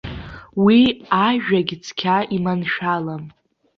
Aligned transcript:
Уи 0.63 0.79
ажәагь 1.25 1.73
цқьа 1.83 2.15
иманшәалам. 2.35 3.23